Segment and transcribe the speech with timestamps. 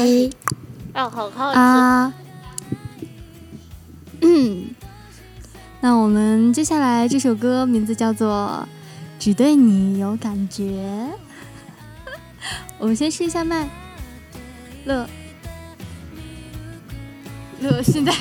[0.00, 0.30] A
[0.94, 1.58] 要好好吃。
[1.58, 2.12] 啊。
[4.22, 4.70] 嗯，
[5.80, 8.66] 那我们接下来这首歌名字叫做
[9.22, 10.64] 《只对你有感觉》。
[12.78, 13.68] 我们先试一下麦，
[14.84, 15.06] 乐
[17.60, 18.12] 乐现在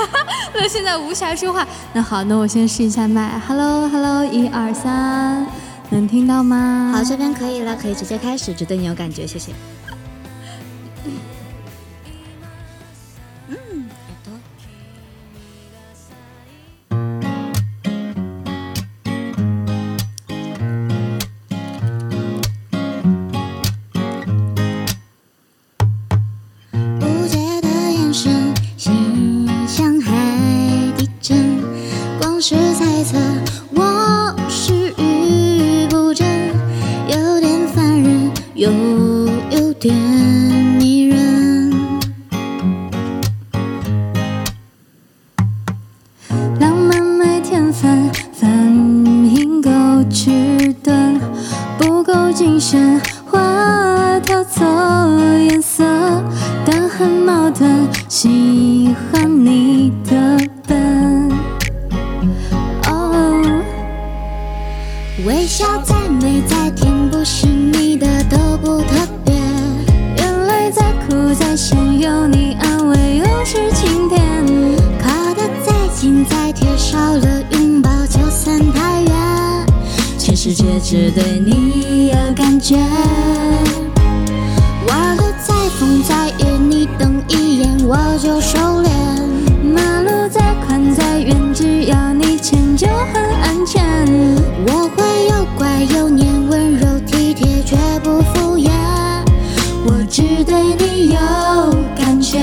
[0.54, 1.66] 乐现在无暇说话。
[1.92, 3.38] 那好，那我先试一下麦。
[3.46, 5.46] Hello Hello，一二三，
[5.90, 6.92] 能听到吗？
[6.94, 9.52] 好，这边可以了，可以直接开始，只对你有感觉，谢谢。
[13.48, 13.56] 嗯，
[13.88, 14.32] 耳朵。
[27.00, 30.12] 无解的眼神，心像海
[30.96, 31.62] 底针，
[32.20, 33.18] 光是猜测
[33.74, 36.26] 我是遇不真，
[37.08, 38.30] 有点烦人，
[52.58, 54.66] 够谨慎，花调错
[55.48, 55.84] 颜色，
[56.66, 61.30] 但很矛盾，喜欢你的笨。
[62.88, 63.62] 哦，
[65.24, 67.46] 微笑再美再甜，不是
[80.68, 82.76] 全世界只对你有感觉。
[84.86, 88.90] 玩的再疯再野，你瞪一眼我就收敛。
[89.64, 93.82] 马路再宽再远，只要你牵就很安全。
[94.66, 98.70] 我会又乖又黏，温柔体贴却不敷衍。
[99.86, 101.18] 我只对你有
[101.96, 102.38] 感觉。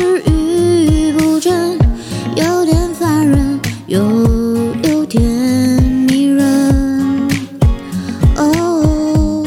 [0.00, 1.76] 是遇不真，
[2.34, 4.00] 有点烦人，又
[4.82, 5.22] 有点
[6.08, 7.28] 迷人。
[8.38, 9.46] 哦，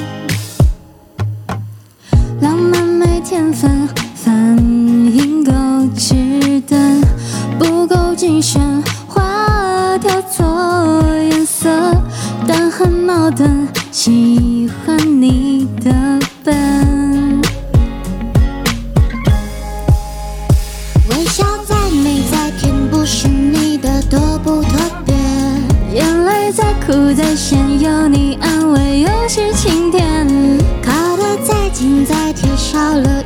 [2.39, 5.51] 浪漫没天分，反应够
[5.97, 6.13] 迟
[6.67, 7.01] 钝，
[7.57, 8.61] 不够谨慎，
[9.07, 11.67] 花调错颜色，
[12.47, 13.49] 但很矛盾，
[13.91, 14.82] 喜欢
[26.51, 30.27] 再苦再咸，有你安慰又是晴天。
[30.83, 33.23] 靠得再近再贴，少了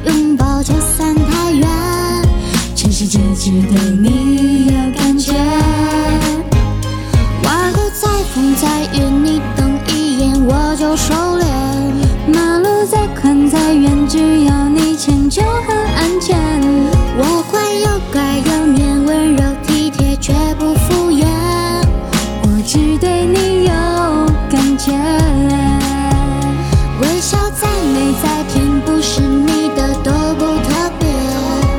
[28.22, 31.08] 再甜，不是你的都不特别。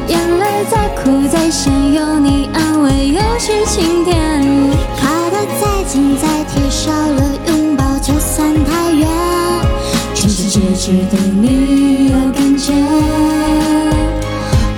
[0.09, 4.43] 眼泪再苦再咸，有你安慰又是晴天。
[5.01, 9.09] 靠得再近再贴，少了拥抱就算太远。
[10.15, 12.73] 全世界只对你有感觉。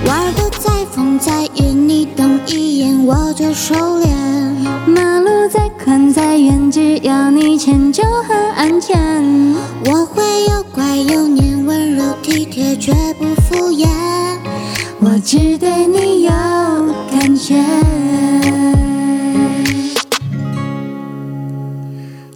[0.05, 4.07] 玩的再疯再野，你瞪一眼我就收敛。
[4.87, 8.97] 马路再宽再远，只要你牵就很安全。
[9.85, 11.40] 我会有乖有黏，
[12.81, 13.87] 体贴却不敷衍。
[15.01, 16.31] 我只对你有
[17.11, 17.53] 感觉。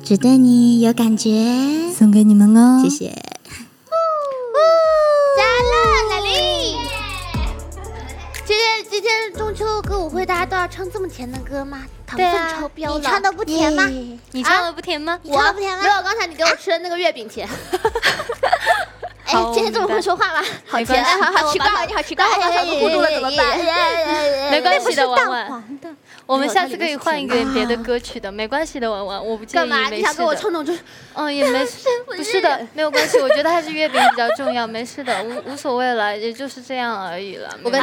[0.03, 1.31] 只对你有感觉，
[1.97, 2.89] 送给你们哦，谢。
[2.91, 3.07] 谢。
[5.35, 5.73] 加了
[6.11, 6.78] 奶丽。
[8.45, 11.81] 今天今天中秋歌舞会，大家都要唱这么甜的歌吗？
[12.05, 12.99] 糖分超标了。
[12.99, 13.87] 你唱的不甜吗
[14.31, 15.20] 你唱的不甜吗？
[15.23, 15.84] 我唱的不甜吗？
[15.84, 17.49] 没有，刚才你给我吃的那个月饼甜。
[19.35, 20.41] 哎好，今天这么会说话吗？
[20.66, 23.59] 好甜，哎，好好奇怪，好奇怪，那我嗓子糊涂了怎么办？
[24.49, 25.64] 没关系的，文文。
[26.26, 29.78] 我们下次可以换一个别的歌曲的，没关系的，文文，我不介意，干嘛？
[29.78, 30.41] 没事你想跟我的。
[30.41, 30.82] 唱那种就
[31.14, 33.20] 嗯，也没事，不是的，没有关系。
[33.20, 37.49] 我觉得还是月饼比较重要，没事的，无无所谓了，也就是这样而已了。
[37.61, 37.79] 我跟